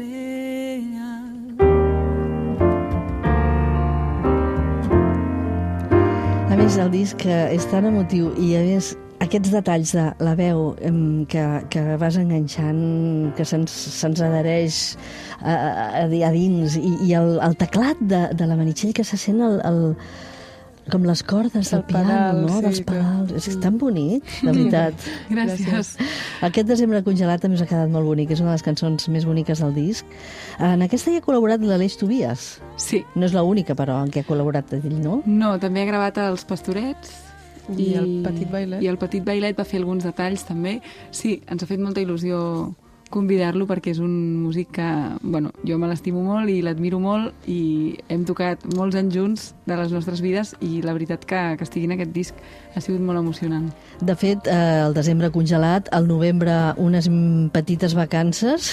ella. 0.00 1.10
A 6.50 6.56
més, 6.56 6.78
el 6.78 6.90
disc 6.90 7.26
eh, 7.26 7.54
és 7.54 7.66
tan 7.66 7.84
emotiu 7.84 8.32
i, 8.36 8.54
a 8.56 8.62
més, 8.62 8.96
aquests 9.28 9.52
detalls 9.52 9.92
de 9.94 10.06
la 10.24 10.34
veu 10.38 10.72
que, 11.30 11.44
que 11.70 11.82
vas 12.00 12.16
enganxant, 12.20 13.34
que 13.36 13.44
se'ns 13.46 13.70
se 13.72 14.08
adhereix 14.10 14.80
a, 15.40 15.52
a, 15.52 16.06
a 16.08 16.32
dins, 16.34 16.74
i, 16.80 16.94
i 17.10 17.14
el, 17.18 17.36
el 17.44 17.54
teclat 17.60 18.00
de, 18.00 18.24
de 18.34 18.48
la 18.48 18.56
Meritxell 18.58 18.96
que 18.96 19.04
se 19.06 19.20
sent 19.20 19.38
el, 19.44 19.60
el, 19.68 19.82
com 20.88 21.04
les 21.04 21.20
cordes 21.28 21.68
del 21.68 21.82
Del 21.82 21.84
piano, 21.84 22.08
pedal, 22.08 22.38
no? 22.46 22.48
sí, 22.56 22.62
dels 22.64 22.78
que- 22.80 22.86
pedals. 22.88 23.32
És 23.52 23.58
tan 23.60 23.76
bonic, 23.78 24.24
de 24.40 24.48
veritat. 24.56 25.06
Gràcies. 25.34 25.90
Aquest 26.48 26.70
desembre 26.72 27.02
congelat 27.04 27.44
també 27.44 27.58
us 27.60 27.64
ha 27.66 27.68
quedat 27.68 27.92
molt 27.92 28.08
bonic, 28.08 28.32
és 28.32 28.40
una 28.40 28.54
de 28.54 28.56
les 28.56 28.64
cançons 28.64 29.08
més 29.12 29.26
boniques 29.28 29.60
del 29.60 29.76
disc. 29.76 30.08
En 30.58 30.80
aquesta 30.88 31.12
hi 31.12 31.20
ha 31.20 31.26
col·laborat 31.28 31.60
l'Aleix 31.60 31.98
Tobias. 32.00 32.54
Sí. 32.80 33.04
No 33.14 33.28
és 33.28 33.36
l'única, 33.36 33.76
però, 33.76 34.00
en 34.00 34.08
què 34.14 34.24
ha 34.24 34.28
col·laborat 34.32 34.72
ell, 34.80 34.88
no? 35.04 35.20
No, 35.28 35.58
també 35.60 35.84
ha 35.84 35.90
gravat 35.92 36.16
els 36.24 36.48
Pastorets. 36.48 37.27
I 37.76 37.94
el 38.00 38.10
Petit 38.24 38.50
Bailet. 38.50 38.82
I 38.82 38.88
el 38.88 38.98
Petit 39.00 39.24
Bailet 39.24 39.58
va 39.58 39.66
fer 39.68 39.82
alguns 39.82 40.06
detalls, 40.08 40.46
també. 40.48 40.78
Sí, 41.10 41.38
ens 41.48 41.62
ha 41.62 41.68
fet 41.68 41.82
molta 41.82 42.00
il·lusió 42.04 42.38
convidar-lo 43.12 43.66
perquè 43.68 43.92
és 43.94 44.00
un 44.02 44.12
músic 44.42 44.72
que, 44.78 44.88
bueno, 45.22 45.52
jo 45.66 45.78
me 45.80 45.88
l'estimo 45.90 46.22
molt 46.26 46.50
i 46.52 46.60
l'admiro 46.64 47.00
molt 47.02 47.48
i 47.48 47.96
hem 48.12 48.24
tocat 48.28 48.64
molts 48.76 48.98
anys 48.98 49.14
junts 49.14 49.46
de 49.68 49.76
les 49.78 49.92
nostres 49.92 50.22
vides 50.24 50.54
i 50.64 50.82
la 50.84 50.94
veritat 50.96 51.24
que, 51.28 51.40
que 51.58 51.66
estigui 51.66 51.88
en 51.88 51.96
aquest 51.96 52.12
disc 52.14 52.42
ha 52.74 52.82
sigut 52.84 53.02
molt 53.02 53.18
emocionant. 53.20 53.68
De 54.00 54.14
fet, 54.18 54.46
eh, 54.46 54.84
el 54.84 54.94
desembre 54.94 55.30
congelat, 55.34 55.88
al 55.92 56.06
novembre 56.08 56.54
unes 56.78 57.08
petites 57.52 57.94
vacances. 57.98 58.68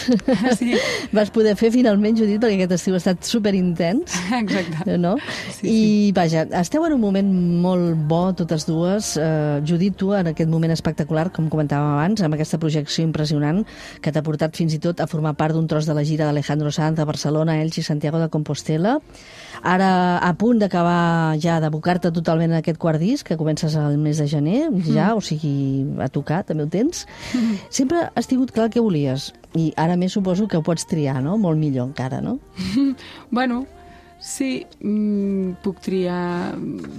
Sí. 0.59 0.75
Vas 1.15 1.31
poder 1.33 1.55
fer 1.59 1.71
finalment, 1.73 2.17
Judit, 2.19 2.41
perquè 2.43 2.59
aquest 2.59 2.75
estiu 2.77 2.97
ha 2.97 3.01
estat 3.01 3.25
superintens. 3.25 4.13
Exacte. 4.41 4.97
No? 5.01 5.15
Sí, 5.55 5.71
I, 5.71 6.11
vaja, 6.15 6.45
esteu 6.61 6.85
en 6.87 6.97
un 6.97 7.01
moment 7.01 7.31
molt 7.63 8.05
bo, 8.09 8.21
totes 8.37 8.67
dues. 8.67 9.15
Uh, 9.19 9.61
Judit, 9.67 9.97
tu, 9.99 10.11
en 10.15 10.31
aquest 10.31 10.51
moment 10.51 10.73
espectacular, 10.75 11.29
com 11.35 11.49
comentàvem 11.51 11.95
abans, 11.95 12.23
amb 12.25 12.37
aquesta 12.37 12.59
projecció 12.61 13.05
impressionant 13.07 13.63
que 14.01 14.13
t'ha 14.13 14.24
portat 14.25 14.57
fins 14.57 14.73
i 14.75 14.81
tot 14.81 14.99
a 14.99 15.07
formar 15.07 15.35
part 15.37 15.55
d'un 15.55 15.67
tros 15.69 15.85
de 15.85 15.93
la 15.95 16.03
gira 16.07 16.25
d'Alejandro 16.25 16.71
Sanz 16.73 16.99
a 16.99 17.05
Barcelona, 17.05 17.59
Elx 17.61 17.79
i 17.79 17.85
Santiago 17.85 18.19
de 18.19 18.29
Compostela. 18.33 18.97
Ara, 19.65 20.17
a 20.21 20.31
punt 20.37 20.59
d'acabar 20.61 21.37
ja 21.41 21.59
d'abocar-te 21.61 22.11
totalment 22.13 22.51
en 22.51 22.59
aquest 22.59 22.81
quart 22.81 23.01
disc, 23.01 23.25
que 23.25 23.37
comences 23.37 23.77
al 23.79 23.97
mes 24.01 24.19
de 24.21 24.27
gener, 24.29 24.59
ja, 24.85 25.13
o 25.15 25.21
sigui, 25.23 25.85
a 26.01 26.09
tocar, 26.09 26.43
també 26.45 26.65
ho 26.65 26.69
tens. 26.69 27.05
Sempre 27.69 28.09
has 28.13 28.29
tingut 28.29 28.53
clar 28.55 28.69
que 28.73 28.83
volies, 28.83 29.31
i 29.55 29.71
ara 29.79 29.95
més 29.97 30.13
suposo 30.17 30.49
que 30.51 30.59
ho 30.59 30.65
pots 30.65 30.85
triar, 30.89 31.21
no? 31.23 31.37
Molt 31.41 31.61
millor 31.61 31.89
encara, 31.89 32.21
no? 32.21 32.39
Bueno, 33.31 33.65
sí, 34.19 34.65
mm, 34.81 35.61
puc 35.63 35.79
triar... 35.83 36.55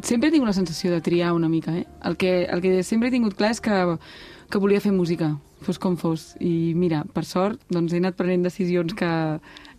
Sempre 0.07 0.31
tinc 0.33 0.47
la 0.47 0.57
sensació 0.57 0.93
de 0.93 1.03
triar 1.05 1.35
una 1.37 1.49
mica, 1.49 1.77
eh? 1.77 1.87
El 2.05 2.17
que, 2.17 2.45
el 2.45 2.63
que 2.65 2.83
sempre 2.83 3.09
he 3.09 3.15
tingut 3.15 3.37
clar 3.39 3.53
és 3.55 3.63
que, 3.63 3.77
que 4.51 4.61
volia 4.63 4.81
fer 4.81 4.93
música, 4.93 5.35
fos 5.63 5.79
com 5.79 5.97
fos. 5.97 6.35
I 6.41 6.75
mira, 6.77 7.05
per 7.15 7.25
sort, 7.25 7.63
doncs 7.73 7.95
he 7.95 8.01
anat 8.03 8.19
prenent 8.19 8.45
decisions 8.47 8.95
que 8.97 9.07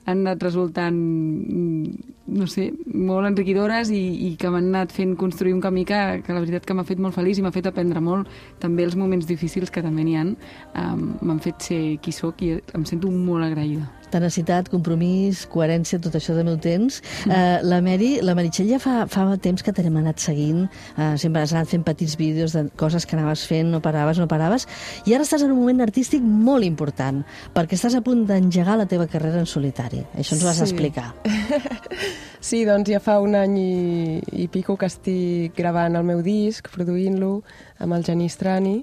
han 0.08 0.22
anat 0.24 0.44
resultant, 0.44 0.96
mm, 0.96 2.14
no 2.40 2.48
sé, 2.48 2.70
molt 2.94 3.28
enriquidores 3.28 3.92
i, 3.92 4.02
i 4.30 4.36
que 4.40 4.52
m'han 4.52 4.70
anat 4.72 4.96
fent 4.96 5.18
construir 5.20 5.54
un 5.54 5.62
camí 5.62 5.84
que, 5.86 6.00
que 6.24 6.34
la 6.34 6.44
veritat 6.44 6.66
que 6.66 6.78
m'ha 6.78 6.88
fet 6.88 7.04
molt 7.04 7.16
feliç 7.16 7.40
i 7.40 7.44
m'ha 7.44 7.52
fet 7.56 7.68
aprendre 7.68 8.04
molt. 8.04 8.32
També 8.64 8.88
els 8.88 8.96
moments 8.96 9.28
difícils 9.28 9.72
que 9.72 9.84
també 9.84 10.08
n'hi 10.08 10.16
ha 10.16 10.26
um, 10.28 11.06
m'han 11.22 11.44
fet 11.44 11.72
ser 11.72 11.82
qui 12.02 12.16
sóc 12.16 12.42
i 12.42 12.56
em 12.56 12.88
sento 12.88 13.12
molt 13.12 13.44
agraïda. 13.50 13.97
Tenacitat, 14.12 14.70
compromís, 14.72 15.46
coherència, 15.52 16.00
tot 16.00 16.16
això 16.16 16.36
també 16.38 16.54
ho 16.56 16.60
tens. 16.64 17.02
Eh, 17.28 17.60
la 17.64 17.82
Mary, 17.84 18.20
la 18.24 18.36
Meritxell 18.38 18.70
ja 18.72 18.80
fa, 18.80 19.06
fa 19.12 19.26
temps 19.44 19.64
que 19.66 19.74
t'hem 19.76 19.98
anat 20.00 20.20
seguint, 20.24 20.66
eh, 20.98 21.14
sempre 21.20 21.42
has 21.44 21.54
anat 21.54 21.68
fent 21.68 21.84
petits 21.84 22.16
vídeos 22.20 22.54
de 22.56 22.68
coses 22.80 23.06
que 23.06 23.18
anaves 23.18 23.46
fent, 23.50 23.68
no 23.74 23.82
paraves, 23.84 24.18
no 24.20 24.28
paraves, 24.28 24.68
i 25.06 25.14
ara 25.14 25.24
estàs 25.28 25.44
en 25.44 25.52
un 25.52 25.60
moment 25.60 25.82
artístic 25.84 26.22
molt 26.24 26.64
important, 26.64 27.24
perquè 27.54 27.76
estàs 27.76 27.96
a 27.98 28.02
punt 28.06 28.26
d'engegar 28.30 28.78
la 28.80 28.86
teva 28.88 29.08
carrera 29.12 29.40
en 29.44 29.46
solitari. 29.50 30.04
Això 30.18 30.34
ens 30.38 30.44
ho 30.44 30.50
has 30.50 30.58
Sí. 30.58 30.66
d'explicar. 30.66 31.14
Sí, 32.40 32.62
doncs 32.68 32.88
ja 32.88 33.00
fa 33.04 33.18
un 33.20 33.34
any 33.36 33.56
i, 33.60 34.20
i 34.44 34.48
pico 34.48 34.76
que 34.78 34.86
estic 34.88 35.56
gravant 35.58 35.96
el 35.98 36.06
meu 36.06 36.22
disc, 36.24 36.70
produint-lo 36.72 37.42
amb 37.84 37.96
el 37.98 38.06
Genís 38.06 38.38
Trani, 38.38 38.78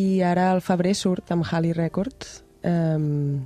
i 0.00 0.22
ara 0.24 0.48
al 0.54 0.62
febrer 0.64 0.94
surt 0.96 1.30
amb 1.34 1.44
Halley 1.46 1.74
Records, 1.76 2.40
um, 2.64 3.44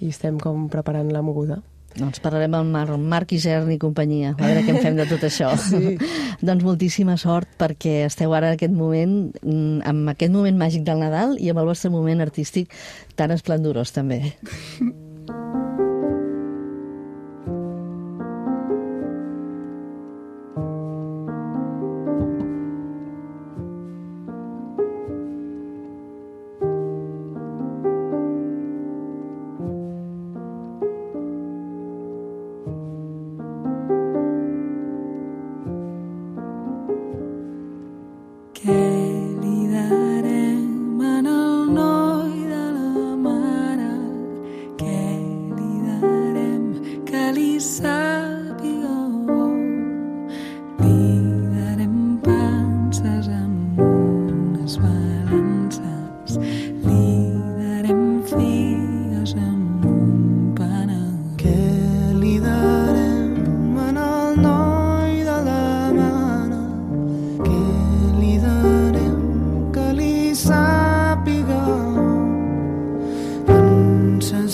i 0.00 0.12
estem 0.12 0.38
com 0.42 0.68
preparant 0.72 1.10
la 1.12 1.24
moguda. 1.24 1.60
Doncs 1.98 2.20
parlarem 2.22 2.52
amb 2.54 2.70
Mar 2.70 2.98
Marc 3.00 3.32
Isern 3.34 3.72
i 3.74 3.78
companyia, 3.80 4.34
a 4.36 4.42
veure 4.42 4.62
què 4.66 4.74
en 4.74 4.82
fem 4.84 4.98
de 4.98 5.08
tot 5.08 5.24
això. 5.26 5.50
Sí. 5.68 5.96
doncs 6.48 6.64
moltíssima 6.64 7.16
sort 7.18 7.50
perquè 7.58 8.04
esteu 8.06 8.32
ara 8.36 8.52
en 8.52 8.58
aquest 8.58 8.74
moment, 8.76 9.18
mm, 9.42 9.82
amb 9.88 10.14
aquest 10.14 10.32
moment 10.34 10.60
màgic 10.60 10.86
del 10.86 11.02
Nadal 11.02 11.36
i 11.42 11.50
amb 11.50 11.64
el 11.64 11.72
vostre 11.72 11.90
moment 11.90 12.22
artístic 12.24 12.72
tan 13.18 13.34
esplendorós 13.34 13.94
també. 13.96 14.22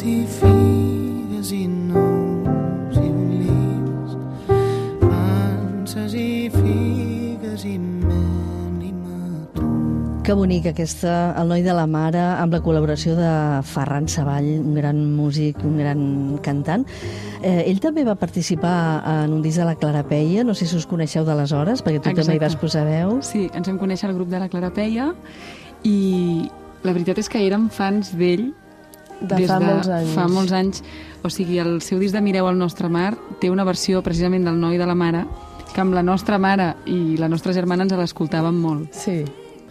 i 0.05 0.27
figues 0.29 1.51
i 1.57 1.64
nous 1.67 2.97
i. 3.01 3.11
Panses 5.01 6.12
i 6.12 6.51
figues 6.53 7.64
i 7.64 7.79
mel 7.79 8.83
i 8.85 8.90
mató. 8.93 9.64
Que 10.27 10.35
bonic 10.37 10.67
aquesta, 10.69 11.35
El 11.40 11.49
noi 11.49 11.62
de 11.64 11.73
la 11.73 11.87
mare, 11.88 12.21
amb 12.21 12.53
la 12.53 12.61
col·laboració 12.61 13.14
de 13.17 13.31
Ferran 13.64 14.09
Savall, 14.09 14.51
un 14.61 14.75
gran 14.77 15.01
músic, 15.17 15.62
un 15.64 15.79
gran 15.81 16.03
cantant. 16.45 16.85
Eh, 17.40 17.64
ell 17.71 17.81
també 17.81 18.05
va 18.05 18.14
participar 18.21 19.03
en 19.23 19.33
un 19.33 19.40
disc 19.45 19.57
de 19.61 19.69
la 19.69 19.77
Clara 19.77 20.03
Peia, 20.05 20.45
no 20.45 20.53
sé 20.53 20.67
si 20.69 20.77
us 20.77 20.88
coneixeu 20.88 21.25
d'aleshores, 21.25 21.81
perquè 21.85 22.03
tu 22.03 22.12
també 22.12 22.37
hi 22.37 22.43
vas 22.43 22.53
Exacte. 22.53 22.61
posar 22.67 22.85
veu. 22.88 23.23
Sí, 23.23 23.49
ens 23.55 23.69
vam 23.69 23.81
conèixer 23.81 24.11
al 24.11 24.14
grup 24.19 24.29
de 24.29 24.43
la 24.43 24.51
Clara 24.53 24.69
Peia 24.73 25.14
i 25.85 26.51
la 26.85 26.93
veritat 26.93 27.19
és 27.25 27.29
que 27.33 27.40
érem 27.40 27.71
fans 27.73 28.12
d'ell 28.17 28.51
De 29.20 29.37
des 29.37 29.48
fa 29.48 29.59
de 29.59 29.66
molts 29.66 29.88
anys. 29.88 30.14
fa 30.14 30.29
molts 30.29 30.53
anys. 30.53 30.83
O 31.22 31.31
sigui, 31.31 31.59
el 31.59 31.81
seu 31.81 31.98
disc 31.98 32.14
de 32.14 32.20
Mireu 32.20 32.46
al 32.46 32.59
nostre 32.59 32.88
mar 32.88 33.14
té 33.40 33.50
una 33.50 33.64
versió 33.64 34.03
precisament 34.03 34.44
del 34.44 34.61
noi 34.61 34.79
de 34.79 34.87
la 34.87 34.94
mare 34.94 35.24
que 35.74 35.81
amb 35.81 35.94
la 35.94 36.03
nostra 36.03 36.38
mare 36.38 36.77
i 36.87 37.16
la 37.18 37.29
nostra 37.29 37.53
germana 37.53 37.83
ens 37.83 37.96
l'escoltàvem 37.98 38.55
molt. 38.55 38.94
Sí. 38.94 39.24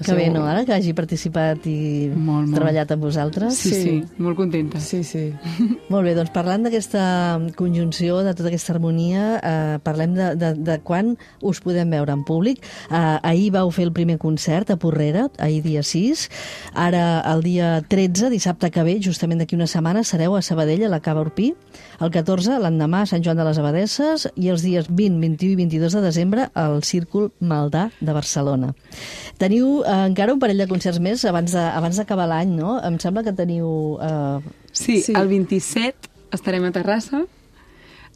Que 0.04 0.14
bé, 0.18 0.30
no?, 0.34 0.42
ara 0.50 0.64
que 0.66 0.74
hagi 0.74 0.92
participat 0.98 1.68
i 1.70 2.10
Molt, 2.16 2.48
molt. 2.50 2.56
treballat 2.58 2.90
amb 2.92 3.04
vosaltres. 3.06 3.56
Sí, 3.56 3.70
sí, 3.70 3.82
Sí. 3.84 4.04
molt 4.18 4.36
contenta. 4.36 4.80
Sí, 4.80 5.04
sí. 5.04 5.34
Molt 5.94 6.04
bé, 6.08 6.16
doncs 6.18 6.32
parlant 6.34 6.64
d'aquesta 6.66 7.40
conjunció, 7.56 8.24
de 8.26 8.34
tota 8.34 8.50
aquesta 8.50 8.74
harmonia, 8.74 9.40
eh, 9.44 9.78
parlem 9.84 10.16
de, 10.18 10.32
de, 10.36 10.54
de 10.56 10.80
quan 10.84 11.14
us 11.42 11.62
podem 11.62 11.90
veure 11.94 12.12
en 12.12 12.24
públic. 12.26 12.64
Eh, 12.90 13.20
ahir 13.22 13.52
vau 13.54 13.70
fer 13.72 13.86
el 13.86 13.94
primer 13.94 14.18
concert 14.18 14.72
a 14.74 14.78
Porrera, 14.82 15.28
ahir 15.38 15.62
dia 15.64 15.84
6. 15.84 16.26
Ara, 16.74 17.22
el 17.34 17.44
dia 17.46 17.82
13, 17.88 18.30
dissabte 18.34 18.72
que 18.72 18.84
ve, 18.84 18.98
justament 19.04 19.40
d'aquí 19.44 19.56
una 19.56 19.68
setmana, 19.68 20.04
sereu 20.04 20.36
a 20.36 20.42
Sabadell, 20.42 20.84
a 20.88 20.90
la 20.90 21.02
Cava 21.06 21.22
Urpí. 21.22 21.54
El 22.02 22.10
14, 22.12 22.58
l'endemà, 22.60 23.04
a 23.04 23.06
Sant 23.06 23.24
Joan 23.24 23.38
de 23.38 23.46
les 23.46 23.60
Abadesses. 23.62 24.28
I 24.36 24.50
els 24.50 24.64
dies 24.66 24.90
20, 24.90 25.20
21 25.22 25.54
i 25.54 25.56
22 25.56 25.94
de 25.94 26.02
desembre, 26.02 26.50
al 26.56 26.82
Círcul 26.84 27.32
Maldà 27.40 27.92
de 28.02 28.12
Barcelona. 28.12 28.74
Teniu 29.38 29.83
encara 29.86 30.34
un 30.34 30.40
parell 30.40 30.58
de 30.58 30.68
concerts 30.68 31.00
més 31.00 31.24
abans 31.26 31.52
de- 31.52 31.60
abans 31.60 31.98
d'acabar 31.98 32.28
l'any, 32.28 32.50
no? 32.56 32.80
Em 32.84 33.00
sembla 33.00 33.24
que 33.24 33.34
teniu... 33.34 33.98
Eh, 34.02 34.40
Sí, 34.74 35.02
Sí. 35.04 35.14
el 35.16 35.28
27 35.28 36.10
estarem 36.34 36.64
a 36.66 36.72
Terrassa 36.72 37.26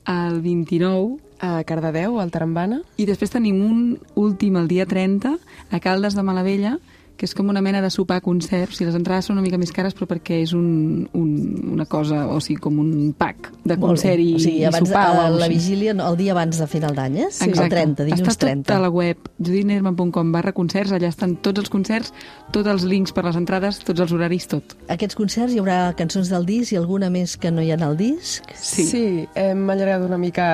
el 0.07 0.41
29 0.41 1.19
A 1.39 1.63
Cardedeu, 1.65 2.19
al 2.19 2.31
Tarambana. 2.31 2.81
i 2.97 3.05
després 3.05 3.29
tenim 3.29 3.59
un 3.61 3.99
últim 4.15 4.55
el 4.57 4.67
dia 4.67 4.87
30 4.87 5.35
a 5.69 5.79
Caldes 5.79 6.15
de 6.15 6.23
Malavella 6.23 6.79
que 7.17 7.25
és 7.25 7.33
com 7.33 7.49
una 7.49 7.63
mena 7.65 7.81
de 7.81 7.89
sopar-concert. 7.93 8.71
O 8.71 8.77
sigui, 8.77 8.87
les 8.91 8.97
entrades 8.99 9.27
són 9.27 9.37
una 9.39 9.43
mica 9.45 9.57
més 9.57 9.73
cares, 9.73 9.95
però 9.97 10.07
perquè 10.11 10.37
és 10.43 10.53
un, 10.55 11.07
un, 11.17 11.31
una 11.73 11.87
cosa, 11.89 12.27
o 12.29 12.37
sigui, 12.43 12.59
com 12.61 12.77
un 12.83 13.11
pack 13.17 13.49
de 13.65 13.77
concert 13.81 14.21
i, 14.21 14.35
o 14.37 14.41
sigui, 14.43 14.63
abans, 14.69 14.85
i 14.85 14.91
sopar. 14.93 15.03
o 15.09 15.21
a 15.21 15.25
alguna 15.25 15.43
la 15.43 15.49
vigília, 15.51 15.95
no, 15.97 16.07
el 16.11 16.19
dia 16.21 16.35
abans 16.35 16.61
de 16.61 16.67
final 16.69 16.95
d'any, 16.97 17.17
eh? 17.25 17.29
Sí, 17.31 17.47
el 17.47 17.55
Exacte. 17.55 17.75
30, 17.75 18.07
dilluns 18.07 18.23
Està 18.23 18.35
tot 18.35 18.45
30. 18.45 18.75
a 18.75 18.79
la 18.85 18.91
web 18.93 19.29
juditnerman.com 19.39 20.31
barra 20.35 20.53
concerts, 20.57 20.93
allà 20.93 21.09
estan 21.09 21.35
tots 21.41 21.63
els 21.63 21.73
concerts, 21.73 22.13
tots 22.55 22.69
els 22.69 22.85
links 22.87 23.15
per 23.15 23.25
les 23.27 23.39
entrades, 23.39 23.81
tots 23.87 24.05
els 24.05 24.13
horaris, 24.13 24.47
tot. 24.53 24.77
Aquests 24.93 25.17
concerts 25.17 25.55
hi 25.55 25.61
haurà 25.63 25.79
cançons 25.97 26.29
del 26.33 26.45
disc 26.47 26.75
i 26.75 26.79
alguna 26.79 27.09
més 27.13 27.35
que 27.41 27.51
no 27.51 27.65
hi 27.65 27.73
ha 27.73 27.79
en 27.79 27.85
el 27.89 27.97
disc? 27.97 28.45
Sí. 28.55 28.85
sí 28.85 29.05
hem 29.35 29.65
allargat 29.73 30.05
una 30.05 30.21
mica 30.21 30.47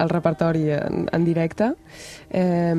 el 0.00 0.12
repertori 0.12 0.70
en, 0.80 1.10
en 1.12 1.28
directe. 1.28 1.74
Eh, 2.30 2.74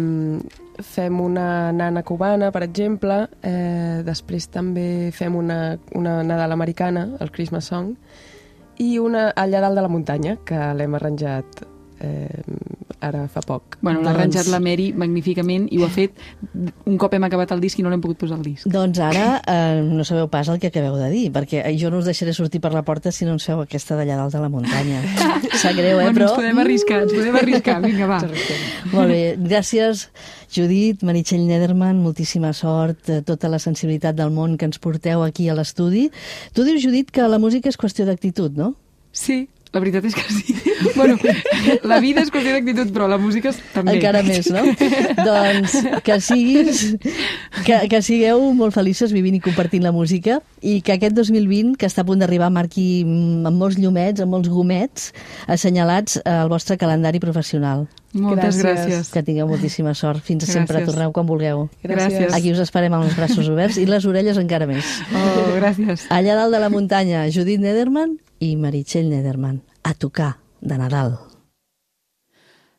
fem 0.84 1.20
una 1.22 1.72
nana 1.72 2.04
cubana, 2.04 2.52
per 2.52 2.64
exemple, 2.66 3.28
eh, 3.42 4.04
després 4.06 4.50
també 4.54 5.12
fem 5.16 5.36
una, 5.36 5.78
una 5.96 6.22
Nadal 6.24 6.54
americana, 6.56 7.08
el 7.20 7.32
Christmas 7.32 7.70
Song, 7.72 7.96
i 8.78 8.98
una 9.02 9.32
allà 9.34 9.62
dalt 9.64 9.78
de 9.78 9.86
la 9.86 9.92
muntanya, 9.92 10.38
que 10.46 10.60
l'hem 10.78 10.98
arranjat 10.98 11.64
eh, 12.00 12.44
ara 13.00 13.28
fa 13.32 13.42
poc. 13.46 13.78
Bueno, 13.82 14.02
l'ha 14.02 14.12
Doncs- 14.12 14.20
arranjat 14.20 14.48
la 14.52 14.60
Mary 14.64 14.92
magníficament 14.94 15.68
i 15.72 15.80
ho 15.80 15.86
ha 15.86 15.92
fet 15.94 16.18
un 16.86 16.98
cop 16.98 17.14
hem 17.14 17.28
acabat 17.28 17.52
el 17.54 17.62
disc 17.62 17.80
i 17.80 17.86
no 17.86 17.92
l'hem 17.92 18.02
pogut 18.02 18.20
posar 18.24 18.38
al 18.38 18.46
disc. 18.46 18.68
Doncs 18.72 19.00
ara 19.04 19.26
eh, 19.46 19.82
no 19.86 20.06
sabeu 20.08 20.30
pas 20.34 20.50
el 20.50 20.60
que 20.60 20.72
acabeu 20.72 20.98
de 20.98 21.10
dir, 21.14 21.28
perquè 21.36 21.64
jo 21.80 21.92
no 21.94 22.02
us 22.02 22.10
deixaré 22.10 22.34
sortir 22.34 22.62
per 22.64 22.74
la 22.74 22.84
porta 22.88 23.12
si 23.12 23.28
no 23.28 23.36
ens 23.38 23.46
feu 23.46 23.62
aquesta 23.62 23.98
d'allà 24.00 24.18
dalt 24.20 24.34
de 24.34 24.42
la 24.42 24.50
muntanya. 24.50 25.04
Sap 25.62 25.78
greu, 25.78 26.00
eh, 26.00 26.08
bueno, 26.08 26.16
però... 26.18 26.32
ens 26.32 26.40
podem 26.42 26.64
arriscar, 26.64 27.04
ens 27.06 27.14
podem 27.14 27.40
arriscar. 27.42 27.78
Vinga, 27.86 28.10
va. 28.10 28.22
Molt 28.96 29.14
bé, 29.14 29.22
gràcies 29.38 30.08
Judit, 30.54 31.04
Meritxell 31.04 31.46
Nederman, 31.48 32.00
moltíssima 32.02 32.54
sort, 32.56 33.10
eh, 33.10 33.22
tota 33.28 33.52
la 33.52 33.60
sensibilitat 33.60 34.18
del 34.18 34.34
món 34.34 34.58
que 34.58 34.68
ens 34.70 34.80
porteu 34.80 35.24
aquí 35.26 35.50
a 35.50 35.58
l'estudi. 35.58 36.08
Tu 36.56 36.66
dius, 36.68 36.82
Judit, 36.84 37.12
que 37.12 37.28
la 37.28 37.40
música 37.40 37.70
és 37.70 37.78
qüestió 37.80 38.08
d'actitud, 38.08 38.56
no? 38.58 38.74
Sí, 39.12 39.48
la 39.78 39.84
veritat 39.84 40.08
és 40.10 40.16
que 40.18 40.26
sí. 40.34 40.56
bueno, 40.98 41.18
la 41.86 42.00
vida 42.02 42.24
és 42.26 42.32
qüestió 42.34 42.56
d'actitud, 42.56 42.90
però 42.96 43.08
la 43.10 43.20
música 43.22 43.52
és 43.52 43.60
també. 43.74 43.98
Encara 43.98 44.24
més, 44.26 44.50
no? 44.54 44.64
doncs 45.28 45.78
que 46.06 46.18
siguis, 46.24 46.84
que, 47.68 47.80
que 47.92 48.02
sigueu 48.06 48.42
molt 48.58 48.76
felices 48.76 49.14
vivint 49.16 49.38
i 49.38 49.44
compartint 49.44 49.86
la 49.86 49.94
música 49.94 50.40
i 50.66 50.80
que 50.82 50.98
aquest 50.98 51.16
2020, 51.18 51.78
que 51.78 51.90
està 51.90 52.04
a 52.04 52.10
punt 52.10 52.24
d'arribar, 52.24 52.50
marqui 52.54 53.04
amb 53.06 53.54
molts 53.54 53.78
llumets, 53.82 54.24
amb 54.24 54.34
molts 54.34 54.50
gomets 54.50 55.12
assenyalats 55.48 56.20
al 56.26 56.50
vostre 56.52 56.80
calendari 56.82 57.22
professional. 57.24 57.86
Moltes 58.18 58.58
Gràcies. 58.58 58.88
gràcies. 58.88 59.10
Que 59.14 59.22
tingueu 59.22 59.50
moltíssima 59.50 59.94
sort. 59.94 60.24
Fins 60.26 60.48
a 60.48 60.50
sempre, 60.50 60.80
Gràcies. 60.80 60.90
torneu 60.90 61.12
quan 61.14 61.28
vulgueu. 61.28 61.68
Gràcies. 61.84 62.34
Aquí 62.34 62.54
us 62.54 62.64
esperem 62.64 62.94
amb 62.96 63.06
els 63.06 63.18
braços 63.18 63.50
oberts 63.52 63.78
i 63.78 63.86
les 63.86 64.08
orelles 64.10 64.40
encara 64.42 64.66
més. 64.66 64.86
Oh, 65.14 65.52
gràcies. 65.60 66.08
Allà 66.10 66.40
dalt 66.40 66.56
de 66.56 66.64
la 66.64 66.72
muntanya, 66.74 67.28
Judit 67.30 67.62
Nederman 67.62 68.18
i 68.40 68.56
Meritxell 68.56 69.10
Nederman. 69.10 69.62
A 69.84 69.94
tocar 69.94 70.38
de 70.62 70.78
Nadal. 70.78 71.18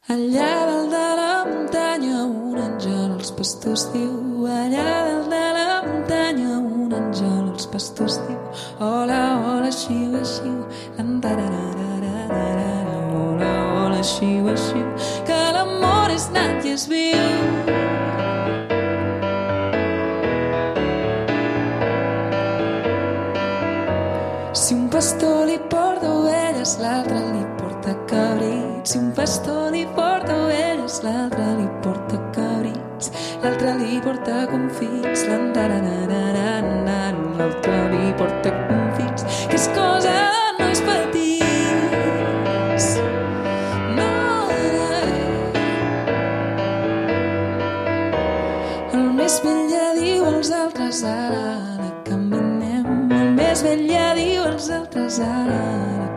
Allà 0.08 0.52
dalt 0.68 0.90
de 0.90 1.06
la 1.18 1.32
muntanya 1.44 2.22
un 2.24 2.56
àngel 2.56 3.10
als 3.18 3.30
pastors 3.36 3.82
diu 3.92 4.46
Allà 4.48 4.86
dalt 5.04 5.28
de 5.34 5.42
la 5.56 5.66
muntanya 5.84 6.54
un 6.58 6.94
àngel 7.00 7.50
als 7.52 7.66
pastors 7.68 8.16
diu 8.24 8.40
Hola, 8.80 9.20
hola, 9.44 9.70
xiu, 9.70 10.16
xiu 10.24 10.64
Hola, 13.18 13.54
hola, 13.74 14.02
xiu, 14.02 14.48
xiu 14.56 14.86
Que 15.28 15.40
l'amor 15.52 16.10
és 16.16 16.30
nat 16.32 16.64
i 16.64 16.72
és 16.72 16.88
viu 16.88 18.37
Si 28.88 28.96
un 28.96 29.10
pastor 29.12 29.68
li 29.70 29.84
porta 29.92 30.32
ovelles, 30.32 31.02
l'altre 31.04 31.44
li 31.58 31.66
porta 31.84 32.16
cabrits. 32.32 33.10
L'altre 33.42 33.74
li 33.76 33.98
porta 34.00 34.46
confits, 34.48 35.26
l'altre 35.28 35.76
li 37.92 38.08
porta 38.16 38.50
confits, 38.70 39.22
que 39.50 39.56
és 39.60 39.66
cosa 39.76 40.14
de 40.16 40.62
nois 40.62 40.80
petits. 40.88 42.86
No, 43.98 44.08
el 48.96 49.08
més 49.20 49.36
vell 49.44 49.64
ja 49.68 49.86
diu 50.00 50.24
als 50.32 50.48
altres 50.64 51.04
ara, 51.12 51.60
caminem. 52.08 52.88
El 53.20 53.36
més 53.36 53.60
vell 53.68 53.84
ja 53.92 54.14
diu 54.16 54.48
als 54.48 54.72
altres 54.80 55.20
ara, 55.28 56.07